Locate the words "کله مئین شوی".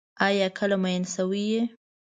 0.57-1.43